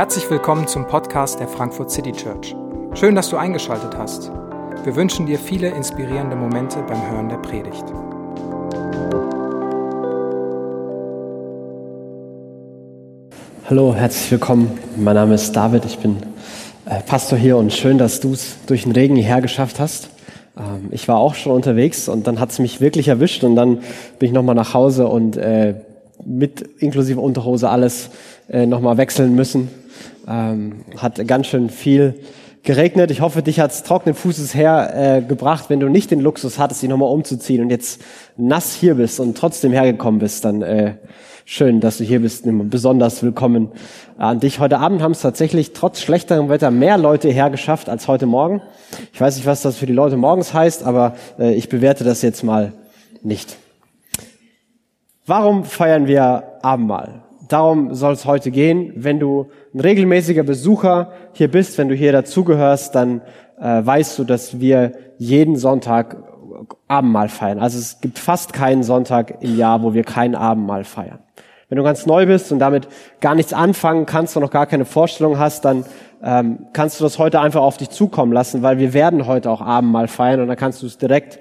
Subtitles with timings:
[0.00, 2.56] Herzlich willkommen zum Podcast der Frankfurt City Church.
[2.94, 4.30] Schön, dass du eingeschaltet hast.
[4.82, 7.84] Wir wünschen dir viele inspirierende Momente beim Hören der Predigt.
[13.68, 14.78] Hallo, herzlich willkommen.
[14.96, 16.16] Mein Name ist David, ich bin
[16.86, 20.08] äh, Pastor hier und schön, dass du es durch den Regen hierher geschafft hast.
[20.56, 23.82] Ähm, ich war auch schon unterwegs und dann hat es mich wirklich erwischt und dann
[24.18, 25.74] bin ich nochmal nach Hause und äh,
[26.24, 28.08] mit inklusive Unterhose alles
[28.48, 29.68] äh, nochmal wechseln müssen.
[30.30, 32.20] Ähm, hat ganz schön viel
[32.62, 33.10] geregnet.
[33.10, 35.64] Ich hoffe, dich hat's trockenen Fußes hergebracht.
[35.66, 38.00] Äh, Wenn du nicht den Luxus hattest, dich nochmal umzuziehen und jetzt
[38.36, 40.94] nass hier bist und trotzdem hergekommen bist, dann äh,
[41.44, 42.44] schön, dass du hier bist.
[42.46, 43.72] Besonders willkommen
[44.18, 44.60] an dich.
[44.60, 48.62] Heute Abend haben es tatsächlich trotz schlechterem Wetter mehr Leute hergeschafft als heute Morgen.
[49.12, 52.22] Ich weiß nicht, was das für die Leute morgens heißt, aber äh, ich bewerte das
[52.22, 52.72] jetzt mal
[53.22, 53.56] nicht.
[55.26, 57.22] Warum feiern wir Abendmahl?
[57.50, 58.92] Darum soll es heute gehen.
[58.94, 63.22] Wenn du ein regelmäßiger Besucher hier bist, wenn du hier dazugehörst, dann
[63.60, 66.16] äh, weißt du, dass wir jeden Sonntag
[66.86, 67.58] Abendmahl feiern.
[67.58, 71.18] Also es gibt fast keinen Sonntag im Jahr, wo wir kein Abendmahl feiern.
[71.68, 72.86] Wenn du ganz neu bist und damit
[73.20, 75.84] gar nichts anfangen kannst und noch gar keine Vorstellung hast, dann
[76.22, 79.60] ähm, kannst du das heute einfach auf dich zukommen lassen, weil wir werden heute auch
[79.60, 81.40] Abendmahl feiern und dann kannst du es direkt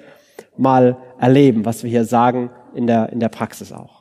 [0.58, 3.99] mal erleben, was wir hier sagen in der, in der Praxis auch.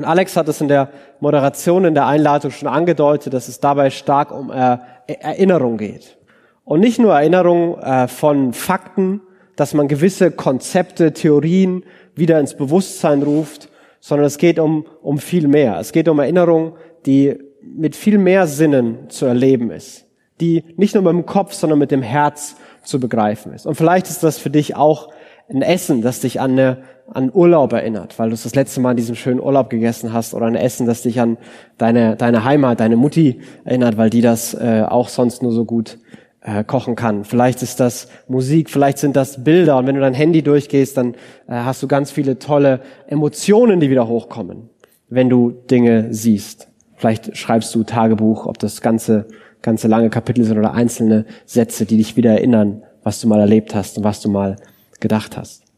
[0.00, 0.88] Und Alex hat es in der
[1.20, 6.16] Moderation, in der Einladung schon angedeutet, dass es dabei stark um äh, Erinnerung geht.
[6.64, 9.20] Und nicht nur Erinnerung äh, von Fakten,
[9.56, 11.84] dass man gewisse Konzepte, Theorien
[12.14, 13.68] wieder ins Bewusstsein ruft,
[14.00, 15.78] sondern es geht um, um viel mehr.
[15.78, 20.06] Es geht um Erinnerung, die mit viel mehr Sinnen zu erleben ist,
[20.40, 23.66] die nicht nur mit dem Kopf, sondern mit dem Herz zu begreifen ist.
[23.66, 25.10] Und vielleicht ist das für dich auch
[25.50, 26.78] ein Essen, das dich an, eine,
[27.12, 30.34] an Urlaub erinnert, weil du es das letzte Mal in diesem schönen Urlaub gegessen hast,
[30.34, 31.38] oder ein Essen, das dich an
[31.78, 35.98] deine, deine Heimat, deine Mutti erinnert, weil die das äh, auch sonst nur so gut
[36.42, 37.24] äh, kochen kann.
[37.24, 39.76] Vielleicht ist das Musik, vielleicht sind das Bilder.
[39.76, 41.14] Und wenn du dein Handy durchgehst, dann
[41.46, 44.70] äh, hast du ganz viele tolle Emotionen, die wieder hochkommen,
[45.08, 46.68] wenn du Dinge siehst.
[46.96, 49.26] Vielleicht schreibst du Tagebuch, ob das ganze,
[49.62, 53.74] ganze lange Kapitel sind oder einzelne Sätze, die dich wieder erinnern, was du mal erlebt
[53.74, 54.56] hast und was du mal
[55.00, 55.69] gedacht hast.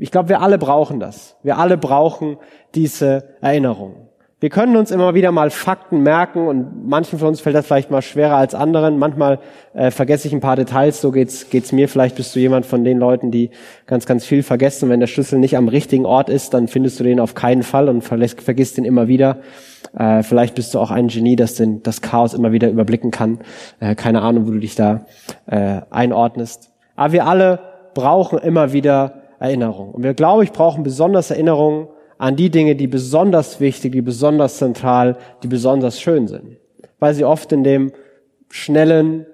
[0.00, 1.36] Ich glaube, wir alle brauchen das.
[1.42, 2.38] Wir alle brauchen
[2.74, 4.08] diese Erinnerung.
[4.42, 7.90] Wir können uns immer wieder mal Fakten merken und manchen von uns fällt das vielleicht
[7.90, 8.98] mal schwerer als anderen.
[8.98, 9.38] Manchmal
[9.74, 11.90] äh, vergesse ich ein paar Details, so geht's geht's mir.
[11.90, 13.50] Vielleicht bist du jemand von den Leuten, die
[13.86, 14.88] ganz, ganz viel vergessen.
[14.88, 17.90] Wenn der Schlüssel nicht am richtigen Ort ist, dann findest du den auf keinen Fall
[17.90, 19.40] und verlässt, vergisst den immer wieder.
[19.94, 23.40] Äh, vielleicht bist du auch ein Genie, das den, das Chaos immer wieder überblicken kann.
[23.78, 25.04] Äh, keine Ahnung, wo du dich da
[25.44, 26.70] äh, einordnest.
[26.96, 27.58] Aber wir alle
[27.92, 29.90] brauchen immer wieder Erinnerung.
[29.90, 34.58] Und wir, glaube ich, brauchen besonders Erinnerungen an die Dinge, die besonders wichtig, die besonders
[34.58, 36.58] zentral, die besonders schön sind.
[36.98, 37.92] Weil sie oft in dem
[38.50, 39.26] schnellen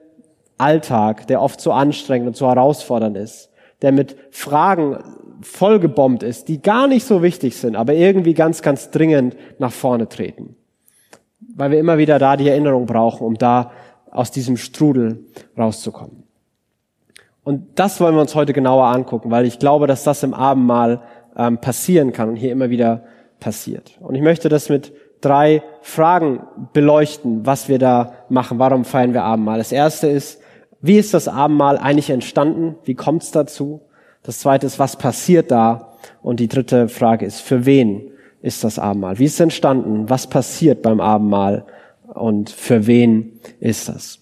[0.56, 3.50] Alltag, der oft so anstrengend und so herausfordernd ist,
[3.82, 4.98] der mit Fragen
[5.42, 10.08] vollgebombt ist, die gar nicht so wichtig sind, aber irgendwie ganz, ganz dringend nach vorne
[10.08, 10.56] treten.
[11.54, 13.72] Weil wir immer wieder da die Erinnerung brauchen, um da
[14.10, 15.24] aus diesem Strudel
[15.58, 16.25] rauszukommen.
[17.46, 21.02] Und das wollen wir uns heute genauer angucken, weil ich glaube, dass das im Abendmahl
[21.36, 23.04] ähm, passieren kann und hier immer wieder
[23.38, 23.96] passiert.
[24.00, 26.40] Und ich möchte das mit drei Fragen
[26.72, 28.58] beleuchten, was wir da machen.
[28.58, 29.58] Warum feiern wir Abendmahl?
[29.58, 30.40] Das erste ist,
[30.80, 32.74] wie ist das Abendmahl eigentlich entstanden?
[32.82, 33.80] Wie kommt es dazu?
[34.24, 35.92] Das zweite ist, was passiert da?
[36.22, 38.10] Und die dritte Frage ist, für wen
[38.42, 39.20] ist das Abendmahl?
[39.20, 40.10] Wie ist es entstanden?
[40.10, 41.64] Was passiert beim Abendmahl?
[42.12, 44.18] Und für wen ist das?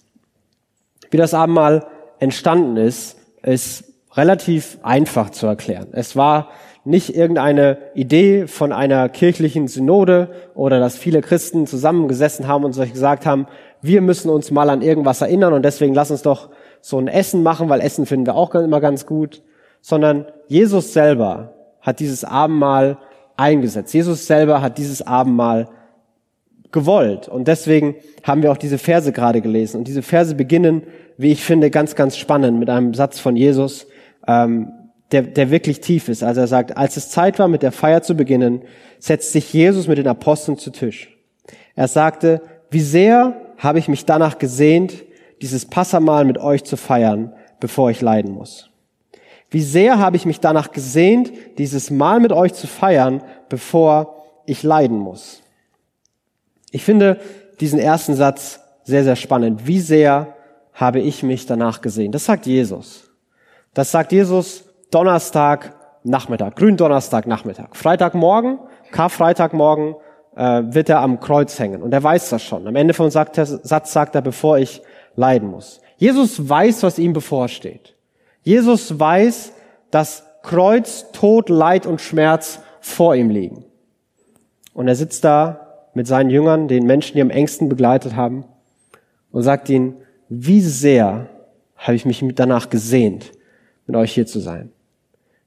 [1.09, 1.87] Wie das Abendmahl
[2.19, 3.14] entstanden ist,
[3.45, 5.87] ist relativ einfach zu erklären.
[5.91, 6.49] Es war
[6.85, 12.93] nicht irgendeine Idee von einer kirchlichen Synode oder dass viele Christen zusammengesessen haben und sich
[12.93, 13.47] gesagt haben,
[13.81, 16.49] wir müssen uns mal an irgendwas erinnern und deswegen lass uns doch
[16.81, 19.41] so ein Essen machen, weil Essen finden wir auch immer ganz gut,
[19.81, 22.97] sondern Jesus selber hat dieses Abendmahl
[23.35, 23.93] eingesetzt.
[23.93, 25.67] Jesus selber hat dieses Abendmahl
[26.71, 30.83] gewollt und deswegen haben wir auch diese Verse gerade gelesen und diese Verse beginnen,
[31.17, 33.87] wie ich finde, ganz, ganz spannend mit einem Satz von Jesus,
[34.27, 34.71] ähm,
[35.11, 36.23] der, der wirklich tief ist.
[36.23, 38.63] Also er sagt, als es Zeit war, mit der Feier zu beginnen,
[38.99, 41.15] setzt sich Jesus mit den Aposteln zu Tisch.
[41.75, 42.41] Er sagte,
[42.71, 44.93] wie sehr habe ich mich danach gesehnt,
[45.41, 48.69] dieses Passamal mit euch zu feiern, bevor ich leiden muss.
[49.49, 54.63] Wie sehr habe ich mich danach gesehnt, dieses Mal mit euch zu feiern, bevor ich
[54.63, 55.41] leiden muss.
[56.75, 57.21] Ich finde
[57.61, 59.65] diesen ersten Satz sehr, sehr spannend.
[59.65, 60.35] Wie sehr
[60.73, 62.11] habe ich mich danach gesehen?
[62.11, 63.09] Das sagt Jesus.
[63.73, 65.73] Das sagt Jesus Donnerstag
[66.03, 67.77] Nachmittag, Gründonnerstag Nachmittag.
[67.77, 68.59] Freitagmorgen,
[68.91, 69.95] Karfreitagmorgen
[70.35, 71.81] äh, wird er am Kreuz hängen.
[71.81, 72.67] Und er weiß das schon.
[72.67, 74.81] Am Ende vom Satz sagt er, bevor ich
[75.15, 75.79] leiden muss.
[75.95, 77.95] Jesus weiß, was ihm bevorsteht.
[78.41, 79.53] Jesus weiß,
[79.91, 83.63] dass Kreuz, Tod, Leid und Schmerz vor ihm liegen.
[84.73, 85.64] Und er sitzt da
[85.95, 88.45] mit seinen Jüngern, den Menschen, die am engsten begleitet haben,
[89.31, 89.95] und sagt ihnen,
[90.29, 91.27] wie sehr
[91.75, 93.31] habe ich mich danach gesehnt,
[93.87, 94.71] mit euch hier zu sein.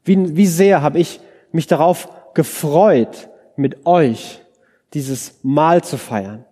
[0.04, 1.20] Wie, wie sehr habe ich
[1.52, 4.40] mich darauf gefreut, mit euch
[4.94, 6.44] dieses Mahl zu feiern.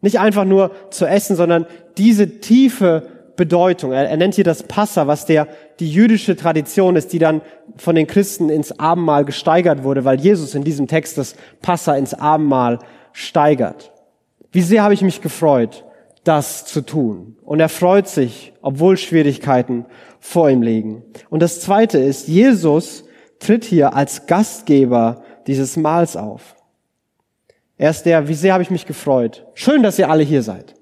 [0.00, 3.92] Nicht einfach nur zu essen, sondern diese tiefe Bedeutung.
[3.92, 5.48] Er, er nennt hier das Passa, was der,
[5.80, 7.42] die jüdische Tradition ist, die dann
[7.76, 12.14] von den Christen ins Abendmahl gesteigert wurde, weil Jesus in diesem Text das Passa ins
[12.14, 12.78] Abendmahl
[13.16, 13.92] steigert.
[14.52, 15.84] Wie sehr habe ich mich gefreut,
[16.22, 17.36] das zu tun.
[17.44, 19.86] Und er freut sich, obwohl Schwierigkeiten
[20.20, 21.02] vor ihm liegen.
[21.30, 23.04] Und das zweite ist, Jesus
[23.38, 26.56] tritt hier als Gastgeber dieses Mahls auf.
[27.78, 29.46] Er ist der, wie sehr habe ich mich gefreut.
[29.54, 30.74] Schön, dass ihr alle hier seid.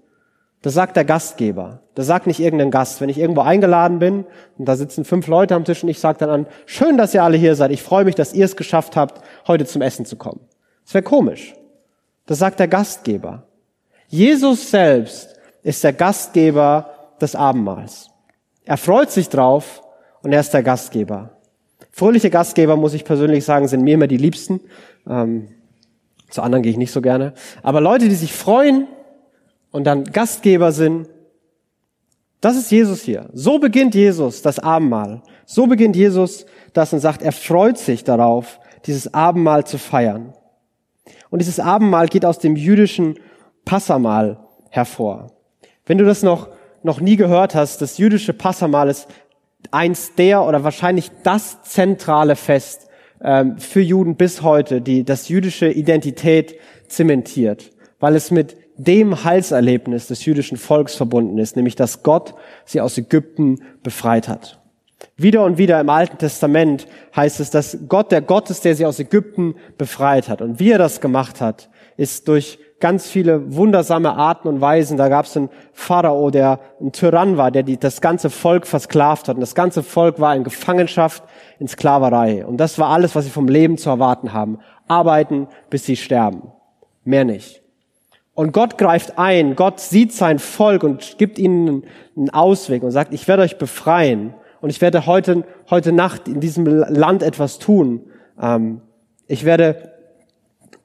[0.63, 1.83] Das sagt der Gastgeber.
[1.95, 3.01] Das sagt nicht irgendein Gast.
[3.01, 4.25] Wenn ich irgendwo eingeladen bin
[4.59, 7.23] und da sitzen fünf Leute am Tisch und ich sage dann an, schön, dass ihr
[7.23, 7.71] alle hier seid.
[7.71, 10.41] Ich freue mich, dass ihr es geschafft habt, heute zum Essen zu kommen.
[10.85, 11.55] Das wäre komisch.
[12.27, 13.45] Das sagt der Gastgeber.
[14.09, 16.91] Jesus selbst ist der Gastgeber
[17.21, 18.11] des Abendmahls.
[18.65, 19.83] Er freut sich drauf
[20.23, 21.31] und er ist der Gastgeber.
[21.91, 24.61] Fröhliche Gastgeber, muss ich persönlich sagen, sind mir immer die liebsten.
[25.09, 25.49] Ähm,
[26.31, 27.35] zu anderen gehe ich nicht so gerne.
[27.63, 28.89] Aber Leute, die sich freuen
[29.71, 31.09] und dann Gastgeber sind,
[32.41, 33.31] das ist Jesus hier.
[33.33, 35.23] So beginnt Jesus das Abendmahl.
[35.47, 40.35] So beginnt Jesus das und sagt, er freut sich darauf, dieses Abendmahl zu feiern.
[41.35, 43.19] Und dieses Abendmahl geht aus dem jüdischen
[43.65, 44.39] Passamal
[44.71, 45.33] hervor.
[45.85, 46.47] Wenn du das noch
[46.85, 49.09] noch nie gehört hast, das jüdische Passamal ist
[49.73, 52.87] eins der oder wahrscheinlich das zentrale Fest
[53.21, 56.55] ähm, für Juden bis heute, die das jüdische Identität
[56.87, 62.35] zementiert, weil es mit dem Heilserlebnis des jüdischen Volks verbunden ist, nämlich dass Gott
[62.65, 64.61] sie aus Ägypten befreit hat.
[65.17, 68.85] Wieder und wieder im Alten Testament heißt es, dass Gott der Gott ist, der sie
[68.85, 70.43] aus Ägypten befreit hat.
[70.43, 74.97] Und wie er das gemacht hat, ist durch ganz viele wundersame Arten und Weisen.
[74.97, 79.29] Da gab es einen Pharao, der ein Tyrann war, der die, das ganze Volk versklavt
[79.29, 79.37] hat.
[79.37, 81.23] Und das ganze Volk war in Gefangenschaft,
[81.61, 82.45] in Sklaverei.
[82.45, 84.59] Und das war alles, was sie vom Leben zu erwarten haben.
[84.89, 86.51] Arbeiten, bis sie sterben.
[87.05, 87.63] Mehr nicht.
[88.35, 91.85] Und Gott greift ein, Gott sieht sein Volk und gibt ihnen
[92.17, 94.35] einen Ausweg und sagt, ich werde euch befreien
[94.65, 98.01] und ich werde heute, heute Nacht in diesem Land etwas tun.
[98.41, 98.81] Ähm,
[99.27, 99.93] ich werde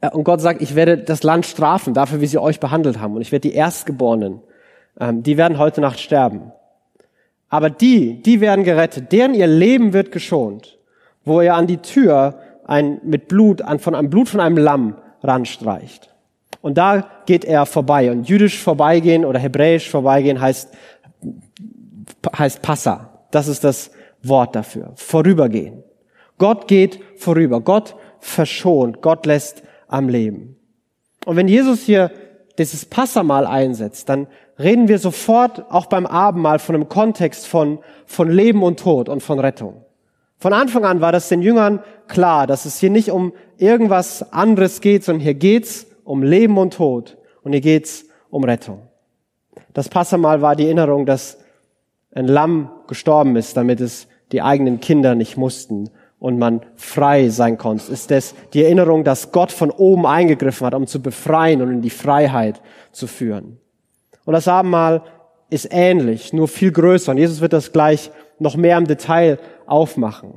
[0.02, 3.16] äh, und Gott sagt, ich werde das Land strafen dafür, wie sie euch behandelt haben.
[3.16, 4.42] Und ich werde die Erstgeborenen,
[5.00, 6.52] ähm, die werden heute Nacht sterben.
[7.48, 10.78] Aber die, die werden gerettet, deren ihr Leben wird geschont,
[11.24, 14.96] wo er an die Tür ein, mit Blut, an, von einem Blut von einem Lamm
[15.24, 16.14] ranstreicht.
[16.60, 18.12] Und da geht er vorbei.
[18.12, 20.68] Und jüdisch vorbeigehen oder hebräisch vorbeigehen heißt,
[22.38, 23.09] heißt Passa.
[23.32, 23.92] Das ist das
[24.22, 24.92] Wort dafür.
[24.96, 25.84] Vorübergehen.
[26.38, 27.62] Gott geht vorüber.
[27.62, 29.02] Gott verschont.
[29.02, 30.58] Gott lässt am Leben.
[31.26, 32.12] Und wenn Jesus hier
[32.58, 34.28] dieses Passamal einsetzt, dann
[34.58, 39.24] reden wir sofort auch beim Abendmahl von einem Kontext von, von Leben und Tod und
[39.24, 39.86] von Rettung.
[40.38, 44.82] Von Anfang an war das den Jüngern klar, dass es hier nicht um irgendwas anderes
[44.82, 48.88] geht, sondern hier geht's um Leben und Tod und hier geht's um Rettung.
[49.74, 51.40] Das Passamal war die Erinnerung, dass
[52.14, 57.58] ein Lamm gestorben ist, damit es die eigenen Kinder nicht mussten und man frei sein
[57.58, 61.72] konnte, ist es die Erinnerung, dass Gott von oben eingegriffen hat, um zu befreien und
[61.72, 63.58] in die Freiheit zu führen.
[64.26, 65.02] Und das Abendmahl
[65.50, 67.12] ist ähnlich, nur viel größer.
[67.12, 70.36] Und Jesus wird das gleich noch mehr im Detail aufmachen.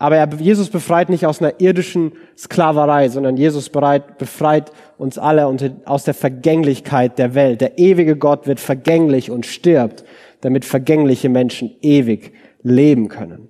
[0.00, 5.46] Aber er, Jesus befreit nicht aus einer irdischen Sklaverei, sondern Jesus befreit uns alle
[5.84, 7.60] aus der Vergänglichkeit der Welt.
[7.60, 10.04] Der ewige Gott wird vergänglich und stirbt,
[10.40, 13.48] damit vergängliche Menschen ewig leben können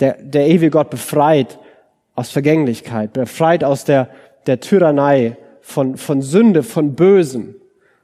[0.00, 1.58] der, der ewige Gott befreit
[2.14, 4.08] aus Vergänglichkeit, befreit aus der,
[4.46, 7.54] der Tyrannei, von, von Sünde, von Bösem,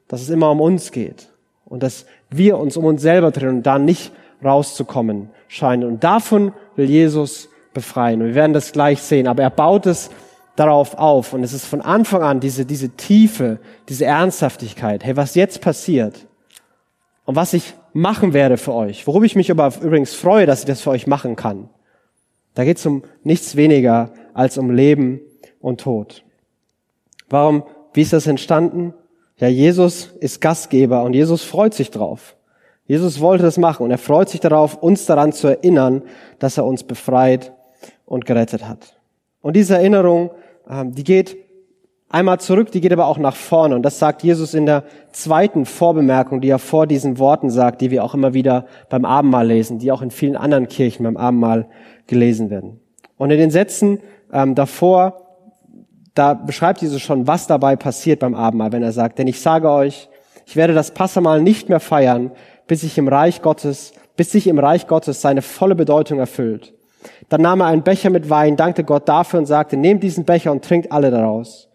[0.09, 1.31] dass es immer um uns geht
[1.65, 4.13] und dass wir uns um uns selber drehen und da nicht
[4.45, 5.85] rauszukommen scheinen.
[5.85, 8.25] Und davon will Jesus befreien.
[8.25, 9.27] Wir werden das gleich sehen.
[9.27, 10.11] Aber er baut es
[10.55, 11.33] darauf auf.
[11.33, 15.03] Und es ist von Anfang an diese, diese Tiefe, diese Ernsthaftigkeit.
[15.03, 16.27] Hey, was jetzt passiert
[17.25, 20.67] und was ich machen werde für euch, worüber ich mich aber übrigens freue, dass ich
[20.67, 21.69] das für euch machen kann,
[22.55, 25.21] da geht es um nichts weniger als um Leben
[25.61, 26.25] und Tod.
[27.29, 27.65] Warum?
[27.93, 28.95] Wie ist das entstanden?
[29.39, 32.37] Ja, Jesus ist Gastgeber und Jesus freut sich drauf.
[32.87, 36.03] Jesus wollte das machen und er freut sich darauf, uns daran zu erinnern,
[36.39, 37.53] dass er uns befreit
[38.05, 38.99] und gerettet hat.
[39.41, 40.31] Und diese Erinnerung,
[40.69, 41.37] ähm, die geht
[42.09, 43.75] einmal zurück, die geht aber auch nach vorne.
[43.75, 47.91] Und das sagt Jesus in der zweiten Vorbemerkung, die er vor diesen Worten sagt, die
[47.91, 51.67] wir auch immer wieder beim Abendmahl lesen, die auch in vielen anderen Kirchen beim Abendmahl
[52.07, 52.81] gelesen werden.
[53.17, 54.01] Und in den Sätzen
[54.33, 55.23] ähm, davor,
[56.15, 59.71] da beschreibt Jesus schon, was dabei passiert beim Abendmahl, wenn er sagt, denn ich sage
[59.71, 60.09] euch,
[60.47, 62.31] ich werde das Passamal nicht mehr feiern,
[62.67, 66.73] bis ich im Reich Gottes, bis sich im Reich Gottes seine volle Bedeutung erfüllt.
[67.29, 70.53] Dann nahm er einen Becher mit Wein, dankte Gott dafür und sagte, nehmt diesen Becher
[70.53, 71.69] und trinkt alle daraus.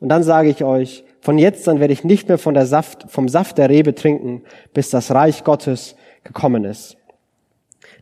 [0.00, 3.06] Und dann sage ich euch, von jetzt an werde ich nicht mehr von der Saft,
[3.08, 4.42] vom Saft der Rebe trinken,
[4.74, 6.96] bis das Reich Gottes gekommen ist.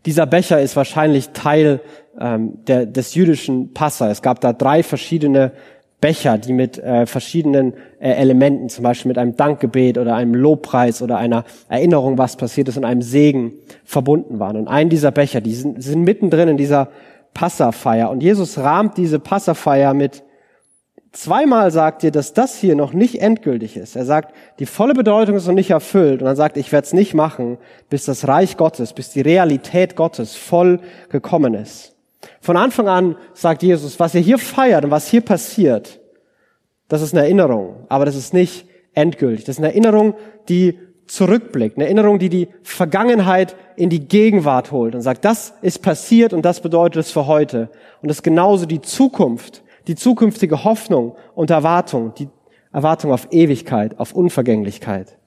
[0.06, 1.80] Dieser Becher ist wahrscheinlich Teil
[2.20, 4.10] ähm, der, des jüdischen Passa.
[4.10, 5.52] Es gab da drei verschiedene
[6.00, 11.00] Becher, die mit äh, verschiedenen äh, Elementen, zum Beispiel mit einem Dankgebet oder einem Lobpreis
[11.00, 14.58] oder einer Erinnerung, was passiert ist, und einem Segen verbunden waren.
[14.58, 16.88] Und ein dieser Becher, die sind, sind mittendrin in dieser
[17.32, 18.10] Passafeier.
[18.10, 20.22] Und Jesus rahmt diese Passafeier mit
[21.14, 23.94] Zweimal sagt ihr, dass das hier noch nicht endgültig ist.
[23.94, 26.20] Er sagt, die volle Bedeutung ist noch nicht erfüllt.
[26.20, 27.56] Und dann sagt, ich werde es nicht machen,
[27.88, 30.80] bis das Reich Gottes, bis die Realität Gottes voll
[31.10, 31.94] gekommen ist.
[32.40, 36.00] Von Anfang an sagt Jesus, was ihr hier feiert und was hier passiert,
[36.88, 39.44] das ist eine Erinnerung, aber das ist nicht endgültig.
[39.44, 40.14] Das ist eine Erinnerung,
[40.48, 45.80] die zurückblickt, eine Erinnerung, die die Vergangenheit in die Gegenwart holt und sagt, das ist
[45.80, 47.70] passiert und das bedeutet es für heute.
[48.02, 52.28] Und das ist genauso die Zukunft, die zukünftige Hoffnung und Erwartung, die
[52.72, 55.18] Erwartung auf Ewigkeit, auf Unvergänglichkeit,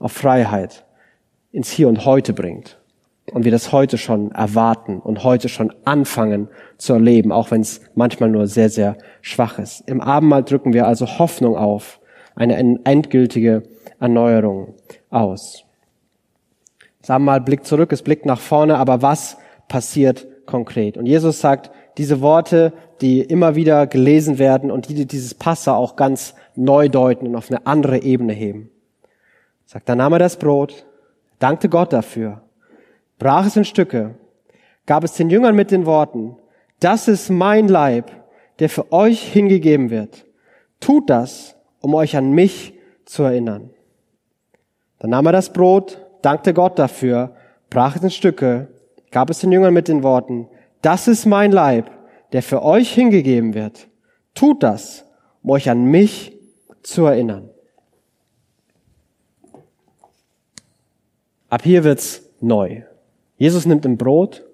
[0.00, 0.84] auf Freiheit
[1.52, 2.78] ins Hier und Heute bringt.
[3.32, 6.48] Und wir das heute schon erwarten und heute schon anfangen
[6.78, 9.86] zu erleben, auch wenn es manchmal nur sehr, sehr schwach ist.
[9.86, 12.00] Im Abendmahl drücken wir also Hoffnung auf,
[12.34, 13.64] eine endgültige
[14.00, 14.74] Erneuerung
[15.10, 15.64] aus.
[17.02, 19.36] Das Abendmahl blickt zurück, es blickt nach vorne, aber was
[19.68, 20.96] passiert konkret?
[20.96, 25.96] Und Jesus sagt, diese Worte, die immer wieder gelesen werden und die dieses Passa auch
[25.96, 28.70] ganz neu deuten und auf eine andere Ebene heben.
[29.66, 30.86] Sagt, dann nahm er das Brot,
[31.38, 32.42] dankte Gott dafür,
[33.18, 34.14] brach es in Stücke,
[34.86, 36.36] gab es den Jüngern mit den Worten,
[36.80, 38.10] das ist mein Leib,
[38.60, 40.24] der für euch hingegeben wird.
[40.80, 42.74] Tut das, um euch an mich
[43.04, 43.70] zu erinnern.
[45.00, 47.34] Dann nahm er das Brot, dankte Gott dafür,
[47.70, 48.68] brach es in Stücke,
[49.10, 50.48] gab es den Jüngern mit den Worten,
[50.82, 51.90] das ist mein Leib,
[52.32, 53.88] der für euch hingegeben wird.
[54.34, 55.04] Tut das,
[55.42, 56.36] um euch an mich
[56.82, 57.50] zu erinnern.
[61.48, 62.82] Ab hier wird's neu.
[63.36, 64.44] Jesus nimmt ein Brot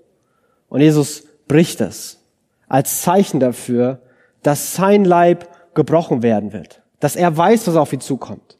[0.68, 2.20] und Jesus bricht es
[2.68, 4.00] als Zeichen dafür,
[4.42, 8.58] dass sein Leib gebrochen werden wird, dass er weiß, was auf ihn zukommt,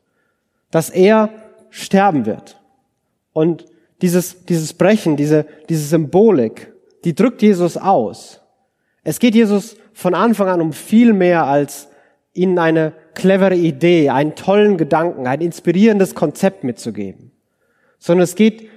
[0.70, 1.30] dass er
[1.70, 2.60] sterben wird.
[3.32, 3.66] Und
[4.02, 6.72] dieses, dieses Brechen, diese, diese Symbolik,
[7.04, 8.40] die drückt Jesus aus.
[9.02, 11.88] Es geht Jesus von Anfang an um viel mehr als
[12.32, 17.30] ihnen eine clevere Idee, einen tollen Gedanken, ein inspirierendes Konzept mitzugeben,
[17.98, 18.68] sondern es geht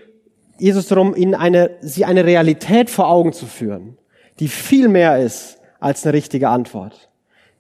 [0.60, 3.98] Jesus darum, ihnen eine, sie eine Realität vor Augen zu führen,
[4.40, 7.10] die viel mehr ist als eine richtige Antwort,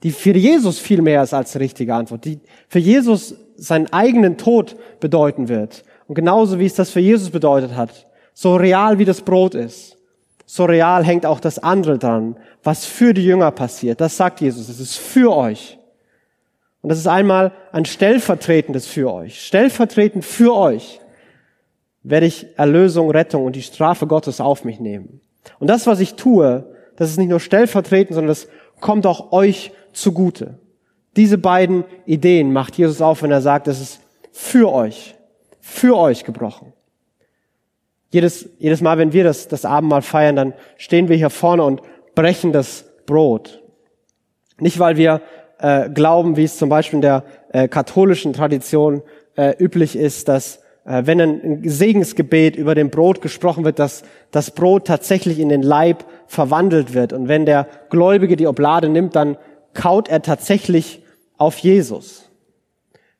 [0.03, 4.37] die für Jesus viel mehr ist als eine richtige Antwort, die für Jesus seinen eigenen
[4.37, 5.83] Tod bedeuten wird.
[6.07, 9.96] Und genauso wie es das für Jesus bedeutet hat, so real wie das Brot ist
[10.49, 13.99] so real hängt auch das andere dran, was für die Jünger passiert.
[13.99, 15.77] Das sagt Jesus, es ist für euch.
[16.81, 19.45] Und das ist einmal ein stellvertretendes für euch.
[19.45, 21.01] Stellvertretend für euch
[22.01, 25.19] werde ich Erlösung, Rettung und die Strafe Gottes auf mich nehmen.
[25.59, 26.63] Und das, was ich tue,
[26.95, 28.47] das ist nicht nur stellvertretend, sondern das
[28.79, 30.59] kommt auch euch zugute.
[31.17, 33.99] Diese beiden Ideen macht Jesus auf, wenn er sagt, es ist
[34.31, 35.15] für euch,
[35.59, 36.71] für euch gebrochen.
[38.09, 41.81] Jedes, jedes Mal, wenn wir das, das Abendmahl feiern, dann stehen wir hier vorne und
[42.15, 43.61] brechen das Brot.
[44.59, 45.21] Nicht, weil wir
[45.59, 49.01] äh, glauben, wie es zum Beispiel in der äh, katholischen Tradition
[49.35, 54.51] äh, üblich ist, dass äh, wenn ein Segensgebet über dem Brot gesprochen wird, dass das
[54.51, 57.13] Brot tatsächlich in den Leib verwandelt wird.
[57.13, 59.37] Und wenn der Gläubige die Oblade nimmt, dann
[59.73, 61.03] kaut er tatsächlich
[61.37, 62.29] auf Jesus.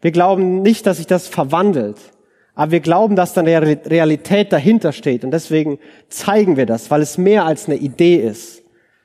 [0.01, 1.97] Wir glauben nicht, dass sich das verwandelt,
[2.57, 5.23] aber wir glauben, dass da eine Realität dahinter steht.
[5.23, 5.77] Und deswegen
[6.09, 8.63] zeigen wir das, weil es mehr als eine Idee ist.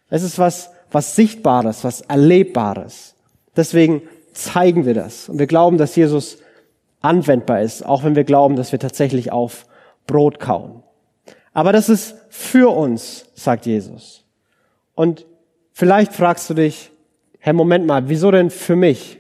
[0.09, 3.15] Es ist was, was Sichtbares, was Erlebbares.
[3.55, 4.01] Deswegen
[4.33, 5.29] zeigen wir das.
[5.29, 6.39] Und wir glauben, dass Jesus
[7.03, 9.67] anwendbar ist, auch wenn wir glauben, dass wir tatsächlich auf
[10.07, 10.83] Brot kauen.
[11.53, 14.25] Aber das ist für uns, sagt Jesus.
[14.95, 15.27] Und
[15.75, 16.91] vielleicht fragst du dich,
[17.39, 19.19] Herr, Moment mal, wieso denn für mich?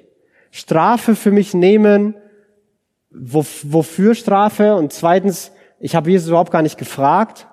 [0.50, 2.14] Strafe für mich nehmen,
[3.14, 4.74] wofür Strafe?
[4.74, 7.46] Und zweitens, ich habe Jesus überhaupt gar nicht gefragt.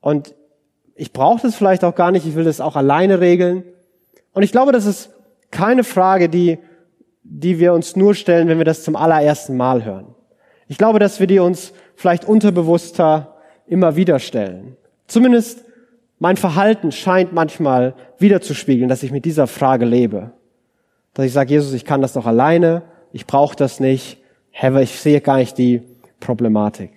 [0.00, 0.34] Und
[0.94, 3.64] ich brauche das vielleicht auch gar nicht, ich will das auch alleine regeln.
[4.32, 5.10] Und ich glaube, dass es
[5.50, 6.58] keine Frage, die,
[7.22, 10.14] die wir uns nur stellen, wenn wir das zum allerersten Mal hören.
[10.68, 14.76] Ich glaube, dass wir die uns vielleicht unterbewusster immer wieder stellen.
[15.06, 15.64] Zumindest
[16.18, 20.32] mein Verhalten scheint manchmal wiederzuspiegeln, dass ich mit dieser Frage lebe.
[21.12, 22.82] Dass ich sage, Jesus, ich kann das doch alleine,
[23.12, 24.18] ich brauche das nicht,
[24.56, 25.82] Herr, ich sehe gar nicht die
[26.20, 26.92] Problematik.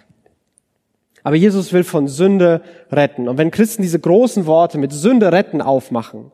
[1.23, 2.61] Aber Jesus will von Sünde
[2.91, 3.27] retten.
[3.27, 6.31] Und wenn Christen diese großen Worte mit Sünde retten aufmachen,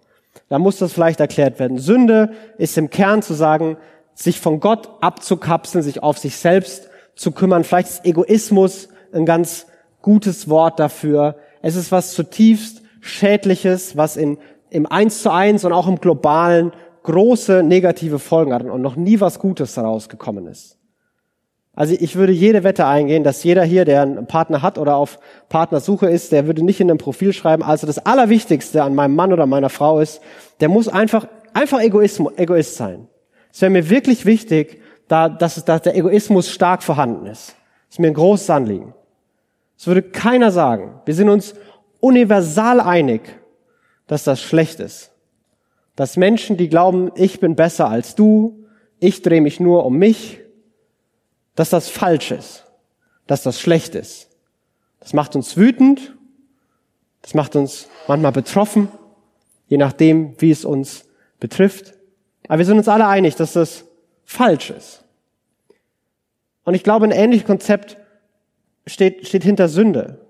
[0.49, 1.77] dann muss das vielleicht erklärt werden.
[1.77, 3.77] Sünde ist im Kern zu sagen,
[4.13, 7.63] sich von Gott abzukapseln, sich auf sich selbst zu kümmern.
[7.63, 9.67] Vielleicht ist Egoismus ein ganz
[10.01, 11.37] gutes Wort dafür.
[11.61, 14.37] Es ist was zutiefst Schädliches, was in,
[14.69, 19.21] im Eins zu eins und auch im Globalen große negative Folgen hat und noch nie
[19.21, 20.77] was Gutes daraus gekommen ist.
[21.75, 25.19] Also ich würde jede Wette eingehen, dass jeder hier, der einen Partner hat oder auf
[25.49, 29.33] Partnersuche ist, der würde nicht in einem Profil schreiben, also das Allerwichtigste an meinem Mann
[29.33, 30.21] oder meiner Frau ist,
[30.59, 33.07] der muss einfach, einfach Egoist, Egoist sein.
[33.51, 37.55] Es wäre mir wirklich wichtig, da, dass, dass der Egoismus stark vorhanden ist.
[37.87, 38.93] Das ist mir ein großes Anliegen.
[39.77, 41.01] Es würde keiner sagen.
[41.05, 41.55] Wir sind uns
[41.99, 43.21] universal einig,
[44.05, 45.11] dass das schlecht ist.
[45.95, 48.65] Dass Menschen, die glauben, ich bin besser als du,
[48.99, 50.42] ich drehe mich nur um mich,
[51.55, 52.65] dass das falsch ist,
[53.27, 54.29] dass das schlecht ist.
[54.99, 56.15] Das macht uns wütend,
[57.21, 58.89] das macht uns manchmal betroffen,
[59.67, 61.05] je nachdem, wie es uns
[61.39, 61.93] betrifft.
[62.47, 63.85] Aber wir sind uns alle einig, dass das
[64.25, 65.03] falsch ist.
[66.63, 67.97] Und ich glaube, ein ähnliches Konzept
[68.87, 70.25] steht, steht hinter Sünde.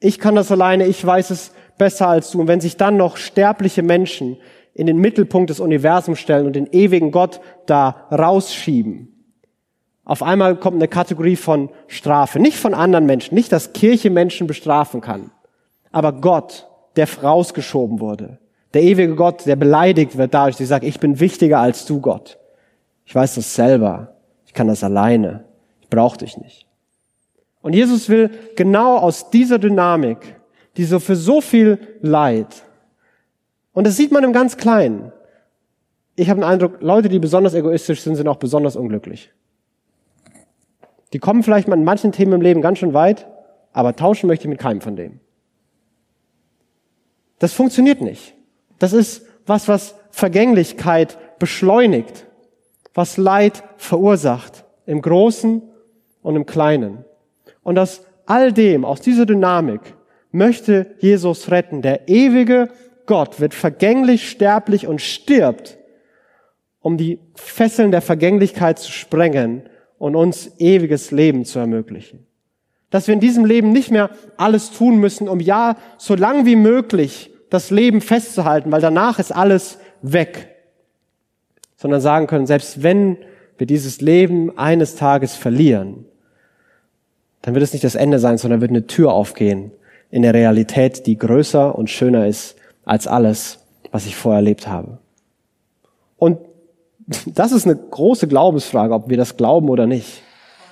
[0.00, 2.40] Ich kann das alleine, ich weiß es besser als du.
[2.40, 4.38] Und wenn sich dann noch sterbliche Menschen
[4.74, 9.17] in den Mittelpunkt des Universums stellen und den ewigen Gott da rausschieben,
[10.08, 12.40] auf einmal kommt eine Kategorie von Strafe.
[12.40, 15.30] Nicht von anderen Menschen, nicht, dass Kirche Menschen bestrafen kann,
[15.92, 18.38] aber Gott, der rausgeschoben wurde.
[18.74, 22.38] Der ewige Gott, der beleidigt wird dadurch, die sagt, ich bin wichtiger als du, Gott.
[23.06, 24.14] Ich weiß das selber.
[24.46, 25.44] Ich kann das alleine.
[25.80, 26.66] Ich brauche dich nicht.
[27.62, 30.36] Und Jesus will genau aus dieser Dynamik,
[30.76, 32.64] die so für so viel Leid,
[33.78, 35.12] und das sieht man im ganz Kleinen.
[36.16, 39.30] Ich habe den Eindruck, Leute, die besonders egoistisch sind, sind auch besonders unglücklich.
[41.12, 43.26] Die kommen vielleicht in manchen Themen im Leben ganz schön weit,
[43.72, 45.20] aber tauschen möchte ich mit keinem von dem.
[47.38, 48.34] Das funktioniert nicht.
[48.78, 52.26] Das ist was, was Vergänglichkeit beschleunigt,
[52.94, 55.62] was Leid verursacht, im Großen
[56.22, 57.04] und im Kleinen.
[57.62, 59.80] Und aus all dem, aus dieser Dynamik,
[60.30, 61.80] möchte Jesus retten.
[61.82, 62.68] Der ewige
[63.06, 65.78] Gott wird vergänglich, sterblich und stirbt,
[66.80, 69.67] um die Fesseln der Vergänglichkeit zu sprengen
[69.98, 72.26] und uns ewiges Leben zu ermöglichen.
[72.90, 76.56] Dass wir in diesem Leben nicht mehr alles tun müssen, um ja so lang wie
[76.56, 80.54] möglich das Leben festzuhalten, weil danach ist alles weg.
[81.76, 83.18] Sondern sagen können, selbst wenn
[83.56, 86.06] wir dieses Leben eines Tages verlieren,
[87.42, 89.72] dann wird es nicht das Ende sein, sondern wird eine Tür aufgehen
[90.10, 93.58] in der Realität, die größer und schöner ist als alles,
[93.90, 94.98] was ich vorher erlebt habe.
[96.16, 96.38] Und
[97.26, 100.22] das ist eine große Glaubensfrage, ob wir das glauben oder nicht.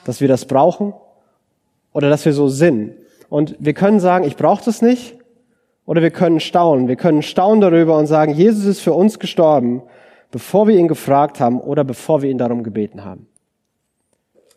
[0.05, 0.93] Dass wir das brauchen
[1.93, 2.95] oder dass wir so sind.
[3.29, 5.17] Und wir können sagen, ich brauche das nicht.
[5.87, 6.89] Oder wir können staunen.
[6.89, 9.83] Wir können staunen darüber und sagen, Jesus ist für uns gestorben,
[10.31, 13.29] bevor wir ihn gefragt haben oder bevor wir ihn darum gebeten haben.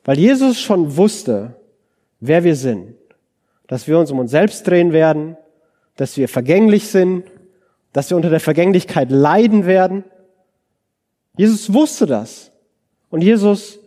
[0.03, 1.55] Weil Jesus schon wusste,
[2.19, 2.95] wer wir sind.
[3.67, 5.37] Dass wir uns um uns selbst drehen werden,
[5.95, 7.23] dass wir vergänglich sind,
[7.93, 10.03] dass wir unter der Vergänglichkeit leiden werden
[11.39, 12.51] Jesus wusste das.
[13.09, 13.79] Und Jesus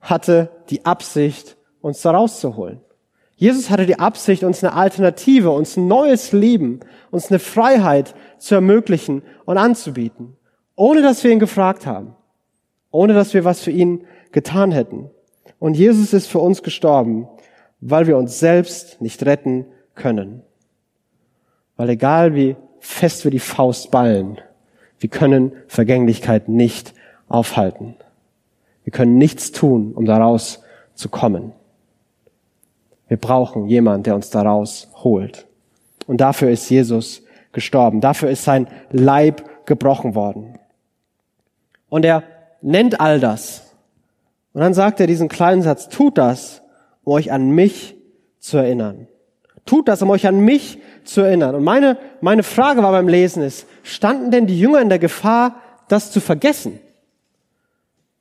[0.00, 2.80] hatte die Absicht, uns da rauszuholen.
[3.34, 6.78] Jesus hatte die Absicht, uns eine Alternative, uns ein neues Leben,
[7.10, 10.36] uns eine Freiheit zu ermöglichen und anzubieten.
[10.76, 12.14] Ohne dass wir ihn gefragt haben.
[12.92, 15.10] Ohne dass wir was für ihn getan hätten.
[15.58, 17.26] Und Jesus ist für uns gestorben,
[17.80, 20.42] weil wir uns selbst nicht retten können.
[21.76, 24.40] Weil egal wie fest wir die Faust ballen,
[25.00, 26.94] wir können Vergänglichkeit nicht
[27.30, 27.94] aufhalten.
[28.84, 30.62] Wir können nichts tun, um daraus
[30.94, 31.52] zu kommen.
[33.08, 35.46] Wir brauchen jemand, der uns daraus holt.
[36.06, 38.00] Und dafür ist Jesus gestorben.
[38.00, 40.58] Dafür ist sein Leib gebrochen worden.
[41.88, 42.22] Und er
[42.60, 43.74] nennt all das.
[44.52, 46.62] Und dann sagt er diesen kleinen Satz, tut das,
[47.04, 47.96] um euch an mich
[48.38, 49.06] zu erinnern.
[49.66, 51.54] Tut das, um euch an mich zu erinnern.
[51.54, 55.56] Und meine, meine Frage war beim Lesen ist, standen denn die Jünger in der Gefahr,
[55.88, 56.80] das zu vergessen?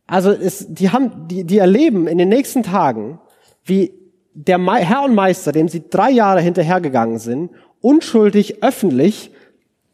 [0.09, 3.19] Also es, die haben, die, die erleben in den nächsten Tagen,
[3.63, 3.93] wie
[4.33, 9.31] der Herr und Meister, dem sie drei Jahre hinterhergegangen sind, unschuldig öffentlich,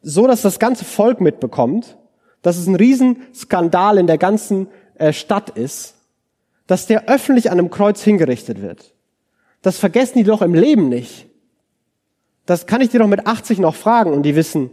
[0.01, 1.97] so dass das ganze Volk mitbekommt,
[2.41, 5.95] dass es ein Riesenskandal in der ganzen äh, Stadt ist,
[6.65, 8.93] dass der öffentlich an einem Kreuz hingerichtet wird.
[9.62, 11.28] Das vergessen die doch im Leben nicht.
[12.45, 14.69] Das kann ich dir doch mit 80 noch fragen und die wissen,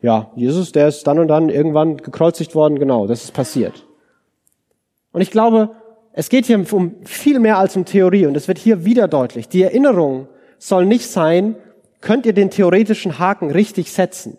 [0.00, 3.86] ja, Jesus, der ist dann und dann irgendwann gekreuzigt worden, genau, das ist passiert.
[5.16, 5.70] Und ich glaube,
[6.12, 9.48] es geht hier um viel mehr als um Theorie und es wird hier wieder deutlich.
[9.48, 11.56] Die Erinnerung soll nicht sein,
[12.02, 14.36] könnt ihr den theoretischen Haken richtig setzen,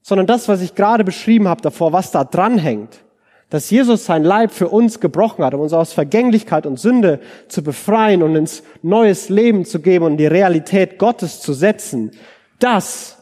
[0.00, 3.02] sondern das, was ich gerade beschrieben habe davor, was da dranhängt,
[3.50, 7.18] dass Jesus sein Leib für uns gebrochen hat, um uns aus Vergänglichkeit und Sünde
[7.48, 12.12] zu befreien und ins neues Leben zu geben und die Realität Gottes zu setzen,
[12.60, 13.18] das,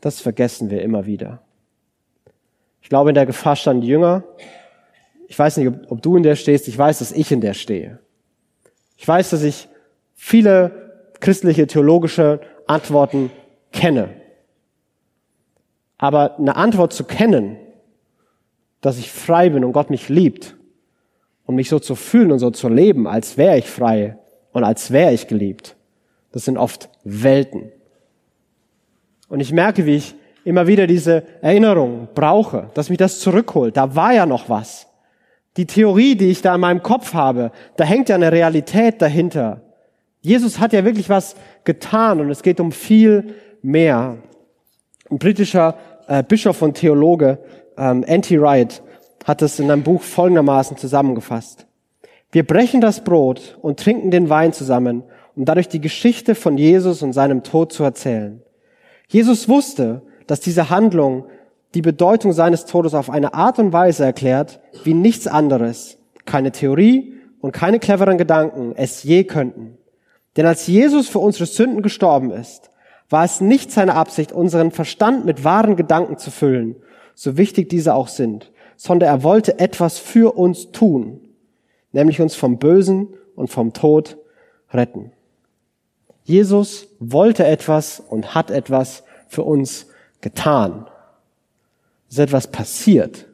[0.00, 1.42] das vergessen wir immer wieder.
[2.82, 4.24] Ich glaube, in der Gefahr stand Jünger.
[5.28, 6.66] Ich weiß nicht, ob, ob du in der stehst.
[6.66, 8.00] Ich weiß, dass ich in der stehe.
[8.96, 9.68] Ich weiß, dass ich
[10.14, 13.30] viele christliche theologische Antworten
[13.70, 14.08] kenne.
[15.98, 17.56] Aber eine Antwort zu kennen,
[18.80, 20.56] dass ich frei bin und Gott mich liebt
[21.44, 24.18] und mich so zu fühlen und so zu leben, als wäre ich frei
[24.52, 25.76] und als wäre ich geliebt.
[26.32, 27.70] Das sind oft Welten.
[29.28, 30.14] Und ich merke, wie ich
[30.44, 33.76] immer wieder diese Erinnerung brauche, dass mich das zurückholt.
[33.76, 34.87] Da war ja noch was.
[35.58, 39.60] Die Theorie, die ich da in meinem Kopf habe, da hängt ja eine Realität dahinter.
[40.20, 44.18] Jesus hat ja wirklich was getan und es geht um viel mehr.
[45.10, 47.38] Ein britischer äh, Bischof und Theologe
[47.76, 48.82] ähm, Anti Wright
[49.24, 51.66] hat es in einem Buch folgendermaßen zusammengefasst.
[52.30, 55.02] Wir brechen das Brot und trinken den Wein zusammen,
[55.34, 58.42] um dadurch die Geschichte von Jesus und seinem Tod zu erzählen.
[59.08, 61.24] Jesus wusste, dass diese Handlung
[61.74, 67.14] die Bedeutung seines Todes auf eine Art und Weise erklärt, wie nichts anderes, keine Theorie
[67.40, 69.76] und keine cleveren Gedanken es je könnten.
[70.36, 72.70] Denn als Jesus für unsere Sünden gestorben ist,
[73.10, 76.76] war es nicht seine Absicht, unseren Verstand mit wahren Gedanken zu füllen
[77.18, 81.20] so wichtig diese auch sind, sondern er wollte etwas für uns tun,
[81.90, 84.18] nämlich uns vom Bösen und vom Tod
[84.72, 85.10] retten.
[86.22, 89.88] Jesus wollte etwas und hat etwas für uns
[90.20, 90.86] getan.
[92.08, 93.26] Ist etwas passiert.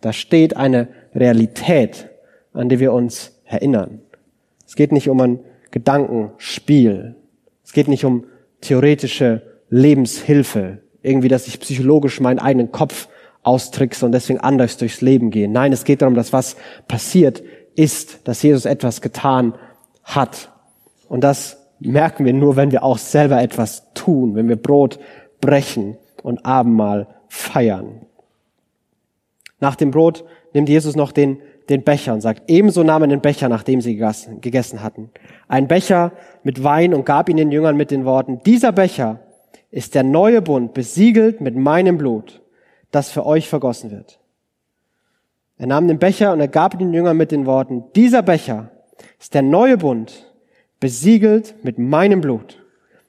[0.00, 2.08] Da steht eine Realität,
[2.52, 4.00] an die wir uns erinnern.
[4.66, 7.16] Es geht nicht um ein Gedankenspiel.
[7.64, 8.24] Es geht nicht um
[8.60, 10.78] theoretische Lebenshilfe.
[11.02, 13.08] Irgendwie, dass ich psychologisch meinen eigenen Kopf
[13.42, 15.48] austrickse und deswegen anders durchs Leben gehe.
[15.48, 17.42] Nein, es geht darum, dass was passiert
[17.76, 19.54] ist, dass Jesus etwas getan
[20.02, 20.50] hat.
[21.08, 24.98] Und das merken wir nur, wenn wir auch selber etwas tun, wenn wir Brot
[25.40, 28.02] brechen und Abendmahl feiern.
[29.60, 33.20] Nach dem Brot nimmt Jesus noch den, den Becher und sagt, ebenso nahm er den
[33.20, 35.10] Becher, nachdem sie gegessen, gegessen hatten.
[35.48, 39.20] Ein Becher mit Wein und gab ihn den Jüngern mit den Worten, dieser Becher
[39.70, 42.40] ist der neue Bund, besiegelt mit meinem Blut
[42.90, 44.18] das für euch vergossen wird.
[45.58, 48.70] Er nahm den Becher und er gab den Jüngern mit den Worten, dieser Becher
[49.18, 50.32] ist der neue Bund,
[50.80, 52.64] besiegelt mit meinem Blut,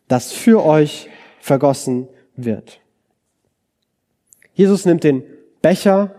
[0.07, 1.09] das für euch
[1.39, 2.81] vergossen wird.
[4.53, 5.23] Jesus nimmt den
[5.61, 6.15] Becher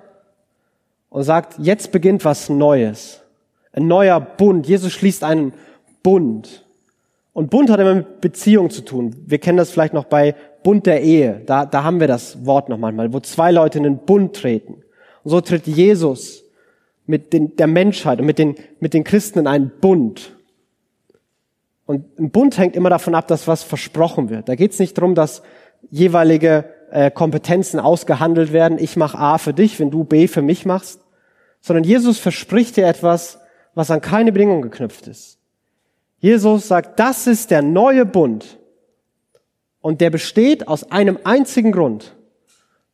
[1.11, 3.21] und sagt, jetzt beginnt was Neues.
[3.73, 4.67] Ein neuer Bund.
[4.67, 5.53] Jesus schließt einen
[6.03, 6.65] Bund.
[7.33, 9.15] Und Bund hat immer mit Beziehung zu tun.
[9.27, 11.43] Wir kennen das vielleicht noch bei Bund der Ehe.
[11.47, 14.83] Da, da haben wir das Wort noch manchmal, wo zwei Leute in den Bund treten.
[15.23, 16.45] Und so tritt Jesus
[17.07, 20.37] mit den, der Menschheit und mit den, mit den Christen in einen Bund.
[21.87, 24.49] Und ein Bund hängt immer davon ab, dass was versprochen wird.
[24.49, 25.43] Da geht es nicht darum, dass
[25.91, 28.79] jeweilige äh, Kompetenzen ausgehandelt werden.
[28.79, 31.01] Ich mache A für dich, wenn du B für mich machst.
[31.61, 33.39] Sondern Jesus verspricht dir etwas,
[33.75, 35.39] was an keine Bedingung geknüpft ist.
[36.19, 38.59] Jesus sagt, das ist der neue Bund,
[39.81, 42.15] und der besteht aus einem einzigen Grund,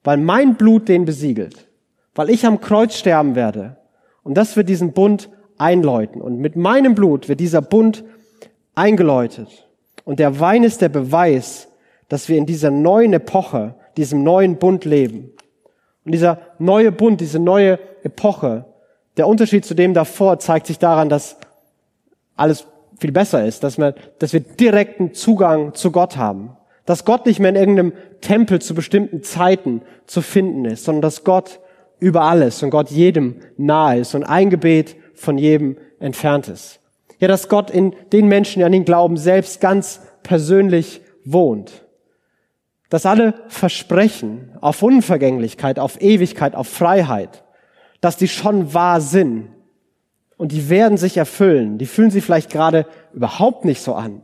[0.05, 1.69] weil mein Blut den besiegelt,
[2.15, 3.77] weil ich am Kreuz sterben werde.
[4.23, 5.29] Und das wird diesen Bund
[5.59, 6.21] einläuten.
[6.21, 8.05] Und mit meinem Blut wird dieser Bund
[8.75, 9.69] eingeläutet.
[10.05, 11.69] Und der Wein ist der Beweis,
[12.09, 15.33] dass wir in dieser neuen Epoche, diesem neuen Bund leben.
[16.05, 18.65] Und dieser neue Bund, diese neue Epoche,
[19.17, 21.37] der Unterschied zu dem davor zeigt sich daran, dass
[22.37, 22.67] alles
[22.99, 26.57] viel besser ist, dass wir, dass wir direkten Zugang zu Gott haben.
[26.85, 31.25] Dass Gott nicht mehr in irgendeinem Tempel zu bestimmten Zeiten zu finden ist, sondern dass
[31.25, 31.61] Gott
[31.99, 36.81] über alles und Gott jedem nahe ist und ein Gebet von jedem entfernt ist.
[37.19, 41.86] Ja, dass Gott in den Menschen, die an ihn glauben, selbst ganz persönlich wohnt.
[42.89, 47.45] Dass alle Versprechen auf Unvergänglichkeit, auf Ewigkeit, auf Freiheit,
[48.01, 49.49] dass die schon wahr sind
[50.37, 51.79] und die werden sich erfüllen.
[51.79, 54.23] Die fühlen sich vielleicht gerade überhaupt nicht so an,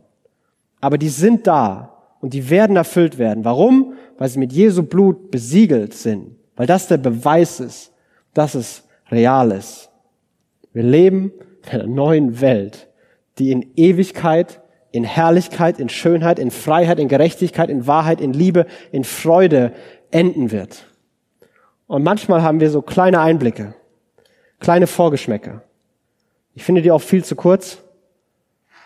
[0.79, 3.43] aber die sind da und die werden erfüllt werden.
[3.43, 3.95] Warum?
[4.17, 6.37] Weil sie mit Jesu Blut besiegelt sind.
[6.55, 7.91] Weil das der Beweis ist,
[8.33, 9.89] dass es real ist.
[10.71, 11.33] Wir leben
[11.65, 12.87] in einer neuen Welt,
[13.37, 14.61] die in Ewigkeit,
[14.93, 19.73] in Herrlichkeit, in Schönheit, in Freiheit, in Gerechtigkeit, in Wahrheit, in Liebe, in Freude
[20.11, 20.85] enden wird.
[21.87, 23.73] Und manchmal haben wir so kleine Einblicke,
[24.59, 25.63] kleine Vorgeschmäcke.
[26.53, 27.79] Ich finde die auch viel zu kurz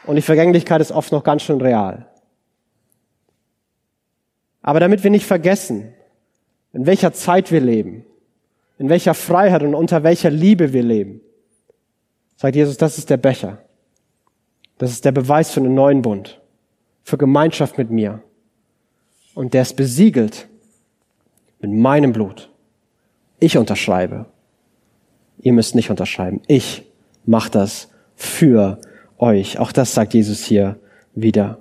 [0.06, 2.08] und die Vergänglichkeit ist oft noch ganz schön real.
[4.62, 5.94] Aber damit wir nicht vergessen,
[6.72, 8.06] in welcher Zeit wir leben,
[8.78, 11.20] in welcher Freiheit und unter welcher Liebe wir leben,
[12.38, 13.58] sagt Jesus, das ist der Becher.
[14.78, 16.40] Das ist der Beweis für einen neuen Bund,
[17.04, 18.22] für Gemeinschaft mit mir.
[19.34, 20.48] Und der ist besiegelt
[21.60, 22.50] mit meinem Blut.
[23.40, 24.26] Ich unterschreibe.
[25.40, 26.42] Ihr müsst nicht unterschreiben.
[26.48, 26.86] Ich
[27.26, 28.80] mache das für
[29.18, 29.60] euch.
[29.60, 30.78] Auch das sagt Jesus hier
[31.14, 31.60] wieder.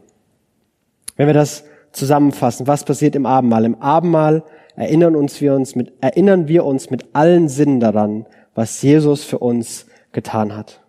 [1.17, 3.65] Wenn wir das zusammenfassen, was passiert im Abendmahl?
[3.65, 4.43] Im Abendmahl
[4.77, 9.39] erinnern, uns wir uns mit, erinnern wir uns mit allen Sinnen daran, was Jesus für
[9.39, 10.81] uns getan hat.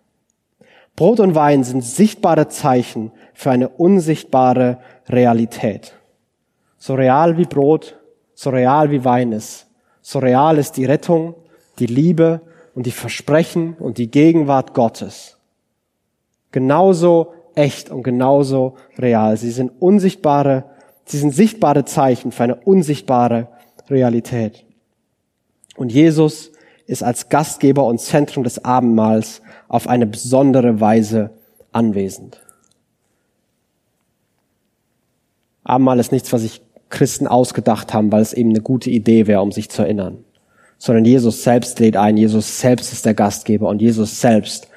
[0.98, 5.94] Brot und Wein sind sichtbare Zeichen für eine unsichtbare Realität.
[6.76, 8.00] So real wie Brot,
[8.34, 9.68] so real wie Wein ist,
[10.02, 11.36] so real ist die Rettung,
[11.78, 12.40] die Liebe
[12.74, 15.38] und die Versprechen und die Gegenwart Gottes.
[16.50, 19.36] Genauso echt und genauso real.
[19.36, 20.64] Sie sind unsichtbare,
[21.04, 23.46] sie sind sichtbare Zeichen für eine unsichtbare
[23.88, 24.64] Realität.
[25.76, 26.50] Und Jesus
[26.88, 31.30] ist als Gastgeber und Zentrum des Abendmahls auf eine besondere Weise
[31.72, 32.40] anwesend.
[35.64, 39.42] Abendmahl ist nichts, was sich Christen ausgedacht haben, weil es eben eine gute Idee wäre,
[39.42, 40.24] um sich zu erinnern.
[40.78, 44.68] Sondern Jesus selbst lädt ein, Jesus selbst ist der Gastgeber und Jesus selbst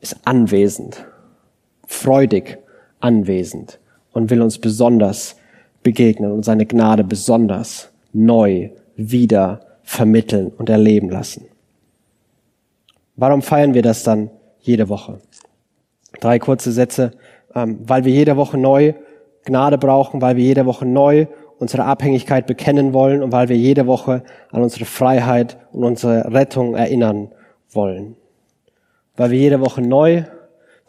[0.00, 1.06] ist anwesend,
[1.86, 2.58] freudig
[3.00, 3.78] anwesend
[4.12, 5.36] und will uns besonders
[5.82, 11.46] begegnen und seine Gnade besonders neu wieder vermitteln und erleben lassen.
[13.16, 15.20] Warum feiern wir das dann jede Woche?
[16.20, 17.12] Drei kurze Sätze.
[17.54, 18.94] Ähm, weil wir jede Woche neu
[19.44, 21.26] Gnade brauchen, weil wir jede Woche neu
[21.58, 26.74] unsere Abhängigkeit bekennen wollen und weil wir jede Woche an unsere Freiheit und unsere Rettung
[26.74, 27.30] erinnern
[27.70, 28.16] wollen.
[29.16, 30.24] Weil wir jede Woche neu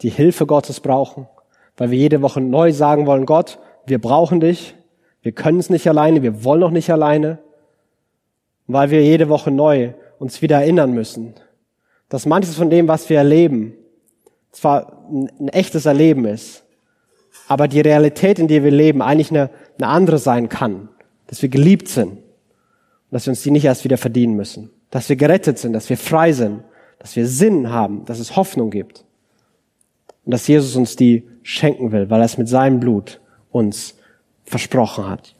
[0.02, 1.28] die Hilfe Gottes brauchen,
[1.76, 4.74] weil wir jede Woche neu sagen wollen, Gott, wir brauchen dich,
[5.22, 7.38] wir können es nicht alleine, wir wollen auch nicht alleine,
[8.66, 11.34] weil wir jede Woche neu uns wieder erinnern müssen,
[12.08, 13.74] dass manches von dem, was wir erleben,
[14.52, 16.64] zwar ein, echtes Erleben ist,
[17.48, 20.88] aber die Realität, in der wir leben, eigentlich eine, eine andere sein kann,
[21.26, 22.22] dass wir geliebt sind und
[23.10, 25.96] dass wir uns die nicht erst wieder verdienen müssen, dass wir gerettet sind, dass wir
[25.96, 26.62] frei sind,
[26.98, 29.04] dass wir Sinn haben, dass es Hoffnung gibt
[30.24, 33.96] und dass Jesus uns die schenken will, weil er es mit seinem Blut uns
[34.44, 35.34] versprochen hat.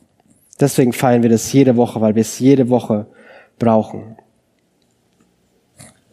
[0.60, 3.06] Deswegen feiern wir das jede Woche, weil wir es jede Woche
[3.58, 4.15] brauchen.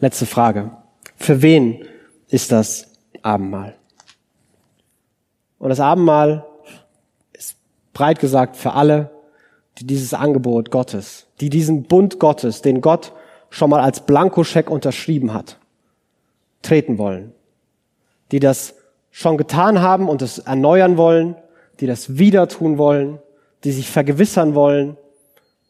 [0.04, 0.70] Letzte Frage.
[1.16, 1.82] Für wen
[2.28, 2.88] ist das
[3.22, 3.74] Abendmahl?
[5.58, 6.44] Und das Abendmahl
[7.32, 7.56] ist
[7.94, 9.10] breit gesagt für alle,
[9.78, 13.12] die dieses Angebot Gottes, die diesen Bund Gottes, den Gott
[13.48, 15.56] schon mal als Blankoscheck unterschrieben hat,
[16.60, 17.32] treten wollen.
[18.30, 18.74] Die das
[19.10, 21.34] schon getan haben und es erneuern wollen
[21.80, 23.20] die das wieder tun wollen,
[23.64, 24.98] die sich vergewissern wollen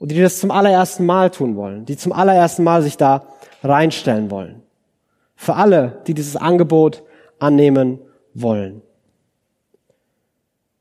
[0.01, 3.29] und die das zum allerersten Mal tun wollen, die zum allerersten Mal sich da
[3.65, 4.63] reinstellen wollen.
[5.35, 7.03] Für alle, die dieses Angebot
[7.39, 7.99] annehmen
[8.35, 8.83] wollen.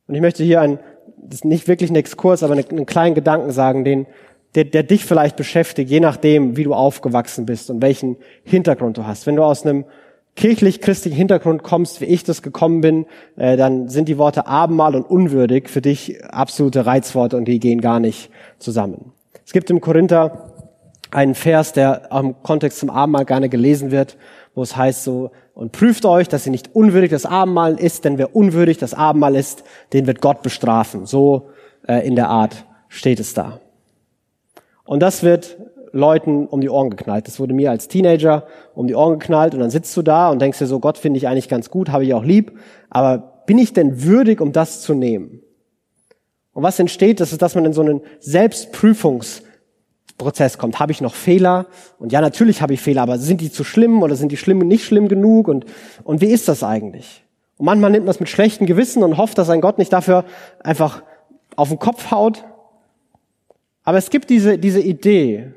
[0.07, 0.79] Und ich möchte hier ein,
[1.17, 4.05] das ist nicht wirklich ein Exkurs, aber einen, kleinen Gedanken sagen, den,
[4.55, 9.07] der, der dich vielleicht beschäftigt, je nachdem, wie du aufgewachsen bist und welchen Hintergrund du
[9.07, 9.25] hast.
[9.25, 9.85] Wenn du aus einem
[10.35, 13.05] kirchlich-christlichen Hintergrund kommst, wie ich das gekommen bin,
[13.37, 17.81] äh, dann sind die Worte Abendmahl und unwürdig für dich absolute Reizworte und die gehen
[17.81, 19.11] gar nicht zusammen.
[19.45, 20.52] Es gibt im Korinther
[21.13, 24.17] einen Vers, der im Kontext zum Abendmahl gerne gelesen wird,
[24.55, 28.17] wo es heißt so, und prüft euch, dass ihr nicht unwürdig das Abendmahl ist, denn
[28.17, 31.05] wer unwürdig das Abendmahl ist, den wird Gott bestrafen.
[31.05, 31.49] So
[31.87, 33.59] äh, in der Art steht es da.
[34.85, 35.57] Und das wird
[35.91, 37.27] Leuten um die Ohren geknallt.
[37.27, 40.41] Das wurde mir als Teenager um die Ohren geknallt und dann sitzt du da und
[40.41, 42.57] denkst dir so, Gott finde ich eigentlich ganz gut, habe ich auch lieb,
[42.89, 45.41] aber bin ich denn würdig, um das zu nehmen?
[46.53, 48.01] Und was entsteht, das ist, dass man in so einen
[50.23, 50.79] Selbstprüfungsprozess kommt.
[50.79, 51.65] Habe ich noch Fehler?
[51.99, 54.59] Und ja, natürlich habe ich Fehler, aber sind die zu schlimm oder sind die schlimm
[54.59, 55.47] nicht schlimm genug?
[55.47, 55.65] Und,
[56.03, 57.23] und wie ist das eigentlich?
[57.57, 60.25] Und manchmal nimmt man es mit schlechtem Gewissen und hofft, dass ein Gott nicht dafür
[60.63, 61.03] einfach
[61.55, 62.43] auf den Kopf haut.
[63.83, 65.53] Aber es gibt diese, diese Idee,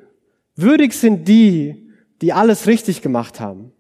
[0.57, 1.91] Würdig sind die,
[2.23, 3.73] die alles richtig gemacht haben,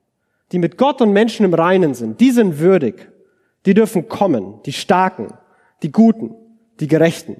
[0.52, 2.20] die mit Gott und Menschen im Reinen sind.
[2.20, 3.10] Die sind würdig.
[3.64, 5.32] Die dürfen kommen, die Starken,
[5.82, 6.34] die Guten,
[6.78, 7.38] die Gerechten,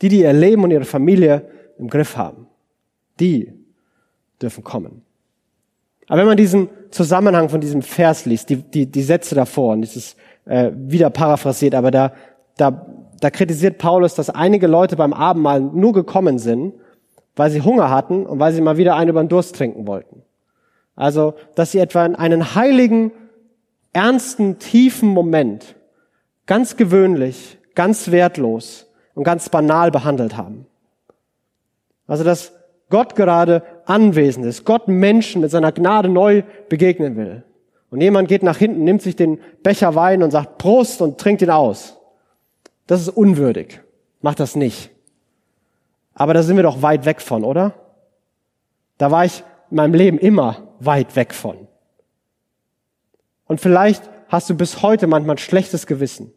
[0.00, 1.48] die, die ihr Leben und ihre Familie
[1.78, 2.41] im Griff haben.
[3.22, 3.52] Die
[4.42, 5.02] dürfen kommen.
[6.08, 9.82] Aber wenn man diesen Zusammenhang von diesem Vers liest, die, die, die Sätze davor, und
[9.84, 12.12] es ist äh, wieder paraphrasiert, aber da,
[12.56, 12.86] da,
[13.20, 16.74] da kritisiert Paulus, dass einige Leute beim Abendmahl nur gekommen sind,
[17.36, 20.22] weil sie Hunger hatten und weil sie mal wieder einen über den Durst trinken wollten.
[20.96, 23.12] Also, dass sie etwa in einen heiligen,
[23.92, 25.76] ernsten, tiefen Moment
[26.46, 30.66] ganz gewöhnlich, ganz wertlos und ganz banal behandelt haben.
[32.06, 32.52] Also, dass
[32.92, 37.42] Gott gerade anwesend ist, Gott Menschen mit seiner Gnade neu begegnen will.
[37.88, 41.40] Und jemand geht nach hinten, nimmt sich den Becher Wein und sagt Prost und trinkt
[41.40, 41.96] ihn aus.
[42.86, 43.80] Das ist unwürdig.
[44.20, 44.90] Macht das nicht.
[46.12, 47.72] Aber da sind wir doch weit weg von, oder?
[48.98, 51.66] Da war ich in meinem Leben immer weit weg von.
[53.46, 56.30] Und vielleicht hast du bis heute manchmal ein schlechtes Gewissen.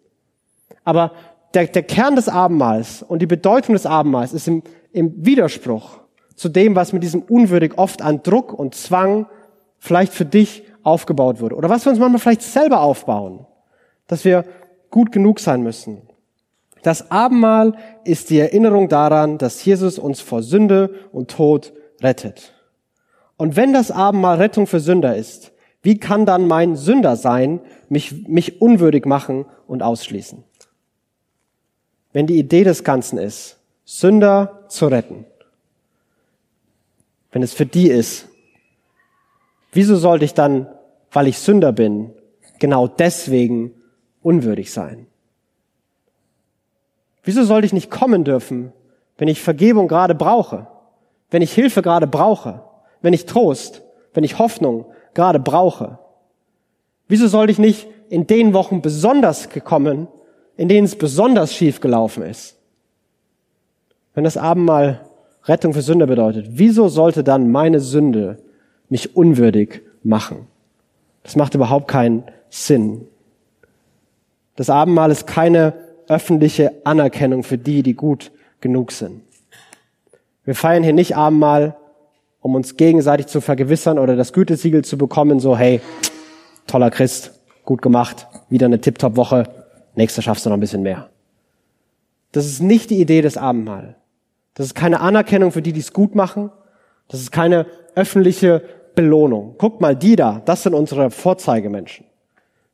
[0.86, 1.12] Aber
[1.54, 4.64] der, der Kern des Abendmahls und die Bedeutung des Abendmahls ist im,
[4.94, 6.05] im Widerspruch
[6.36, 9.28] zu dem, was mit diesem unwürdig oft an Druck und Zwang
[9.80, 11.56] vielleicht für dich aufgebaut wurde.
[11.56, 13.46] Oder was wir uns manchmal vielleicht selber aufbauen.
[14.08, 14.46] Dass wir
[14.90, 16.02] gut genug sein müssen.
[16.84, 22.54] Das Abendmahl ist die Erinnerung daran, dass Jesus uns vor Sünde und Tod rettet.
[23.38, 28.28] Und wenn das Abendmahl Rettung für Sünder ist, wie kann dann mein Sünder sein, mich,
[28.28, 30.44] mich unwürdig machen und ausschließen?
[32.14, 35.26] Wenn die Idee des Ganzen ist, Sünder zu retten,
[37.36, 38.30] wenn es für die ist,
[39.74, 40.68] wieso sollte ich dann,
[41.12, 42.14] weil ich Sünder bin,
[42.60, 43.74] genau deswegen
[44.22, 45.08] unwürdig sein?
[47.26, 48.72] Wieso sollte ich nicht kommen dürfen,
[49.18, 50.68] wenn ich Vergebung gerade brauche,
[51.30, 52.64] wenn ich Hilfe gerade brauche,
[53.02, 53.82] wenn ich Trost,
[54.14, 56.00] wenn ich Hoffnung gerade brauche?
[57.10, 60.08] Wieso sollte ich nicht in den Wochen besonders gekommen,
[60.56, 62.56] in denen es besonders schief gelaufen ist?
[64.14, 65.06] Wenn das Abendmahl
[65.46, 68.40] Rettung für Sünder bedeutet, wieso sollte dann meine Sünde
[68.90, 70.48] mich unwürdig machen?
[71.24, 73.08] Das macht überhaupt keinen Sinn.
[74.56, 75.74] Das Abendmahl ist keine
[76.08, 78.32] öffentliche Anerkennung für die, die gut
[78.62, 79.22] genug sind.
[80.44, 81.76] Wir feiern hier nicht Abendmahl,
[82.42, 85.82] um uns gegenseitig zu vergewissern oder das Gütesiegel zu bekommen, so hey,
[86.68, 89.50] toller Christ, gut gemacht, wieder eine Tip-Top-Woche,
[89.96, 91.10] nächste schaffst du noch ein bisschen mehr.
[92.32, 93.96] Das ist nicht die Idee des Abendmahl.
[94.56, 96.50] Das ist keine Anerkennung für die, die es gut machen.
[97.08, 98.64] Das ist keine öffentliche
[98.96, 99.56] Belohnung.
[99.58, 102.06] Guckt mal, die da, das sind unsere Vorzeigemenschen.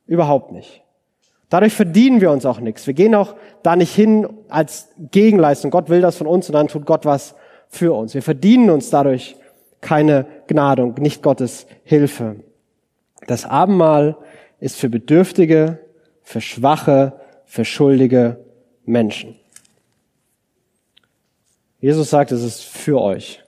[0.06, 0.82] Überhaupt nicht.
[1.50, 2.86] Dadurch verdienen wir uns auch nichts.
[2.86, 5.70] Wir gehen auch da nicht hin als Gegenleistung.
[5.70, 7.34] Gott will das von uns und dann tut Gott was
[7.68, 8.14] für uns.
[8.14, 9.36] Wir verdienen uns dadurch
[9.80, 12.36] keine Gnade und nicht Gottes Hilfe.
[13.26, 14.16] Das Abendmahl
[14.60, 15.80] ist für Bedürftige,
[16.22, 18.38] für Schwache, für schuldige
[18.84, 19.36] Menschen.
[21.82, 23.42] Jesus sagt, es ist für euch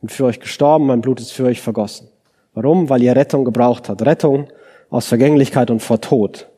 [0.00, 2.08] und für euch gestorben, mein Blut ist für euch vergossen.
[2.54, 2.88] Warum?
[2.88, 4.06] Weil ihr Rettung gebraucht habt.
[4.06, 4.46] Rettung
[4.90, 6.48] aus Vergänglichkeit und vor Tod.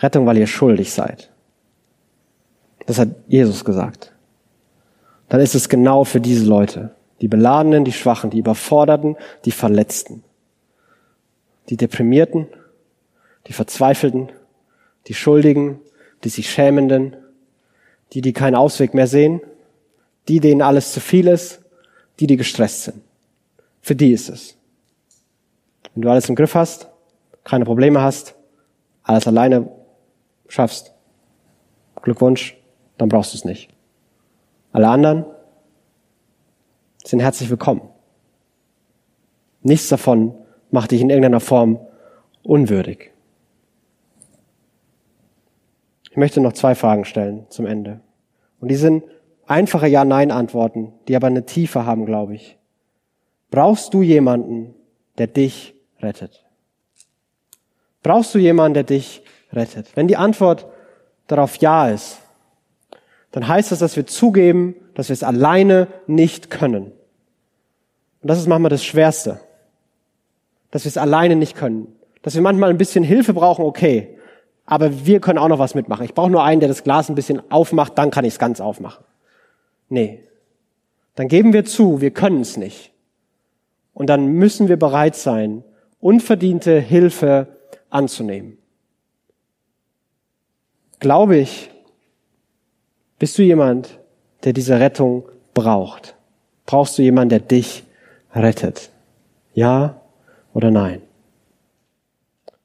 [0.00, 1.30] Rettung, weil ihr schuldig seid.
[2.84, 4.12] Das hat Jesus gesagt.
[5.30, 6.90] Dann ist es genau für diese Leute.
[7.22, 9.16] Die Beladenen, die Schwachen, die Überforderten,
[9.46, 10.22] die Verletzten.
[11.70, 12.46] Die Deprimierten,
[13.46, 14.28] die Verzweifelten,
[15.06, 15.80] die Schuldigen,
[16.24, 17.16] die sich Schämenden,
[18.12, 19.40] die, die keinen Ausweg mehr sehen,
[20.28, 21.60] die, denen alles zu viel ist,
[22.20, 23.02] die, die gestresst sind.
[23.80, 24.56] Für die ist es.
[25.94, 26.88] Wenn du alles im Griff hast,
[27.44, 28.34] keine Probleme hast,
[29.02, 29.70] alles alleine
[30.48, 30.92] schaffst,
[32.02, 32.56] Glückwunsch,
[32.96, 33.70] dann brauchst du es nicht.
[34.72, 35.24] Alle anderen
[37.04, 37.82] sind herzlich willkommen.
[39.62, 40.34] Nichts davon
[40.70, 41.80] macht dich in irgendeiner Form
[42.42, 43.12] unwürdig.
[46.04, 48.00] Ich möchte noch zwei Fragen stellen zum Ende.
[48.60, 49.04] Und die sind
[49.46, 52.58] einfache Ja-Nein-Antworten, die aber eine Tiefe haben, glaube ich.
[53.50, 54.74] Brauchst du jemanden,
[55.16, 56.44] der dich rettet?
[58.02, 59.96] Brauchst du jemanden, der dich rettet?
[59.96, 60.66] Wenn die Antwort
[61.26, 62.18] darauf Ja ist,
[63.30, 66.92] dann heißt das, dass wir zugeben, dass wir es alleine nicht können.
[68.20, 69.40] Und das ist manchmal das Schwerste,
[70.70, 71.94] dass wir es alleine nicht können.
[72.22, 74.17] Dass wir manchmal ein bisschen Hilfe brauchen, okay,
[74.70, 76.04] aber wir können auch noch was mitmachen.
[76.04, 78.60] Ich brauche nur einen, der das Glas ein bisschen aufmacht, dann kann ich es ganz
[78.60, 79.02] aufmachen.
[79.88, 80.24] Nee.
[81.14, 82.92] Dann geben wir zu, wir können es nicht.
[83.94, 85.64] Und dann müssen wir bereit sein,
[86.00, 87.48] unverdiente Hilfe
[87.88, 88.58] anzunehmen.
[91.00, 91.70] Glaube ich,
[93.18, 93.98] bist du jemand,
[94.44, 96.14] der diese Rettung braucht?
[96.66, 97.84] Brauchst du jemanden, der dich
[98.34, 98.90] rettet?
[99.54, 100.02] Ja
[100.52, 101.00] oder nein?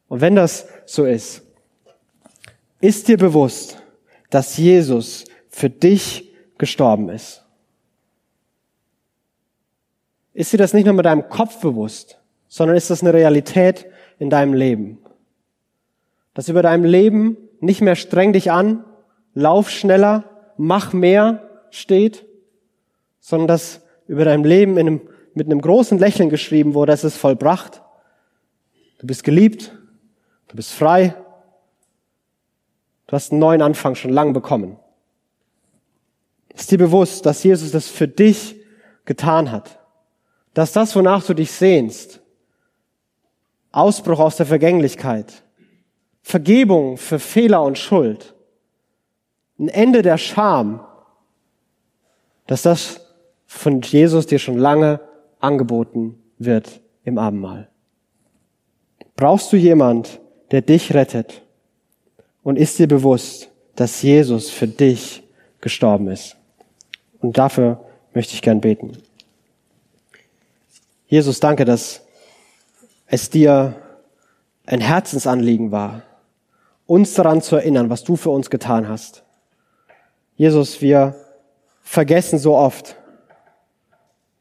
[0.09, 1.43] Und wenn das so ist,
[2.83, 3.81] ist dir bewusst,
[4.29, 7.45] dass Jesus für dich gestorben ist?
[10.33, 12.19] Ist dir das nicht nur mit deinem Kopf bewusst,
[12.49, 13.85] sondern ist das eine Realität
[14.19, 14.97] in deinem Leben?
[16.33, 18.83] Dass über deinem Leben nicht mehr streng dich an,
[19.33, 20.25] lauf schneller,
[20.57, 22.25] mach mehr steht,
[23.21, 24.99] sondern dass über deinem Leben einem,
[25.33, 27.81] mit einem großen Lächeln geschrieben wurde, es ist vollbracht.
[28.99, 29.71] Du bist geliebt,
[30.49, 31.15] du bist frei,
[33.13, 34.79] du hast einen neuen Anfang schon lang bekommen.
[36.51, 38.55] Ist dir bewusst, dass Jesus das für dich
[39.05, 39.77] getan hat?
[40.55, 42.21] Dass das, wonach du dich sehnst,
[43.71, 45.43] Ausbruch aus der Vergänglichkeit,
[46.23, 48.33] Vergebung für Fehler und Schuld,
[49.59, 50.83] ein Ende der Scham,
[52.47, 52.99] dass das
[53.45, 54.99] von Jesus dir schon lange
[55.39, 57.69] angeboten wird im Abendmahl.
[59.15, 61.43] Brauchst du jemand, der dich rettet?
[62.43, 65.23] Und ist dir bewusst, dass Jesus für dich
[65.61, 66.35] gestorben ist?
[67.21, 67.83] Und dafür
[68.13, 68.97] möchte ich gern beten.
[71.07, 72.01] Jesus, danke, dass
[73.07, 73.75] es dir
[74.65, 76.03] ein Herzensanliegen war,
[76.85, 79.23] uns daran zu erinnern, was du für uns getan hast.
[80.35, 81.15] Jesus, wir
[81.81, 82.95] vergessen so oft,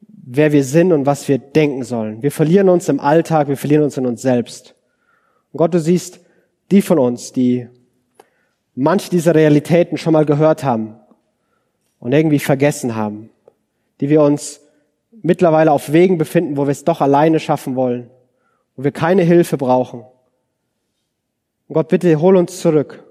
[0.09, 2.23] wer wir sind und was wir denken sollen.
[2.23, 4.75] Wir verlieren uns im Alltag, wir verlieren uns in uns selbst.
[5.53, 6.21] Und Gott, du siehst
[6.71, 7.69] die von uns, die
[8.75, 10.97] manche dieser Realitäten schon mal gehört haben
[12.01, 13.31] und irgendwie vergessen haben,
[14.01, 14.61] die wir uns
[15.23, 18.11] mittlerweile auf Wegen befinden, wo wir es doch alleine schaffen wollen,
[18.77, 20.01] wo wir keine Hilfe brauchen.
[21.69, 23.05] Und Gott, bitte hol uns zurück.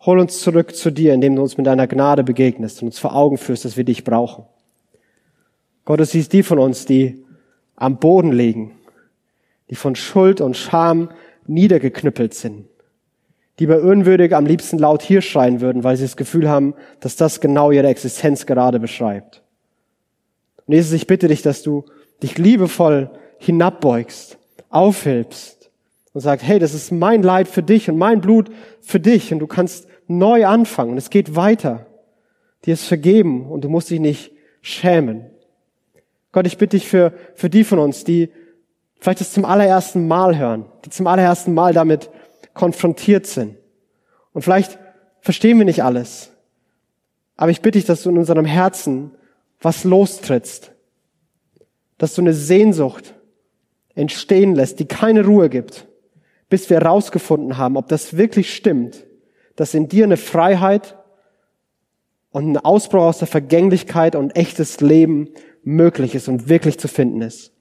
[0.00, 3.14] Hol uns zurück zu dir, indem du uns mit deiner Gnade begegnest und uns vor
[3.14, 4.44] Augen führst, dass wir dich brauchen.
[5.84, 7.22] Gott, du siehst die von uns, die
[7.76, 8.78] am Boden liegen,
[9.68, 11.10] die von Schuld und Scham
[11.46, 12.66] niedergeknüppelt sind,
[13.60, 17.16] die bei unwürdig am liebsten laut hier schreien würden, weil sie das Gefühl haben, dass
[17.16, 19.42] das genau ihre Existenz gerade beschreibt.
[20.66, 21.84] Und Jesus, ich bitte dich, dass du
[22.22, 24.38] dich liebevoll hinabbeugst,
[24.70, 25.70] aufhilfst
[26.14, 28.50] und sagst, hey, das ist mein Leid für dich und mein Blut
[28.80, 30.96] für dich und du kannst neu anfangen.
[30.96, 31.86] Es geht weiter.
[32.64, 34.32] Dir ist vergeben und du musst dich nicht
[34.62, 35.26] schämen.
[36.32, 38.30] Gott, ich bitte dich für, für die von uns, die
[39.00, 42.10] vielleicht das zum allerersten Mal hören, die zum allerersten Mal damit
[42.54, 43.56] konfrontiert sind.
[44.32, 44.78] Und vielleicht
[45.20, 46.30] verstehen wir nicht alles.
[47.36, 49.12] Aber ich bitte dich, dass du in unserem Herzen
[49.60, 50.72] was lostrittst.
[51.98, 53.14] Dass du eine Sehnsucht
[53.94, 55.86] entstehen lässt, die keine Ruhe gibt,
[56.48, 59.04] bis wir herausgefunden haben, ob das wirklich stimmt,
[59.56, 60.96] dass in dir eine Freiheit
[62.30, 65.28] und ein Ausbruch aus der Vergänglichkeit und echtes Leben
[65.62, 67.52] möglich ist und wirklich zu finden ist.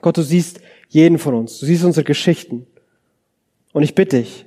[0.00, 2.66] Gott, du siehst jeden von uns, du siehst unsere Geschichten.
[3.76, 4.46] Und ich bitte dich,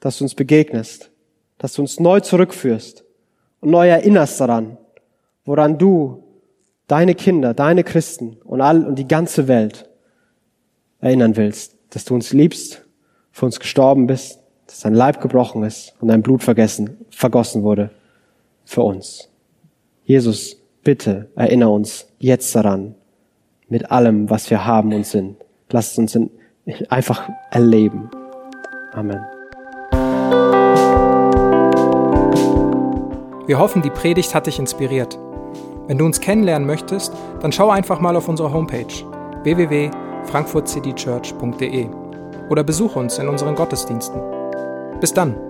[0.00, 1.10] dass du uns begegnest,
[1.58, 3.04] dass du uns neu zurückführst
[3.60, 4.78] und neu erinnerst daran,
[5.44, 6.24] woran du
[6.86, 9.90] deine Kinder, deine Christen und all und die ganze Welt
[11.00, 12.82] erinnern willst, dass du uns liebst,
[13.30, 14.38] für uns gestorben bist,
[14.68, 17.90] dass dein Leib gebrochen ist und dein Blut vergessen, vergossen wurde
[18.64, 19.28] für uns.
[20.06, 22.94] Jesus, bitte erinnere uns jetzt daran,
[23.68, 25.36] mit allem, was wir haben und sind.
[25.68, 26.18] Lass uns
[26.88, 28.08] einfach erleben.
[28.96, 29.24] Amen.
[33.46, 35.16] Wir hoffen, die Predigt hat dich inspiriert.
[35.86, 38.92] Wenn du uns kennenlernen möchtest, dann schau einfach mal auf unsere Homepage
[39.44, 41.88] www.frankfurtcitychurch.de
[42.50, 44.20] oder besuch uns in unseren Gottesdiensten.
[45.00, 45.45] Bis dann!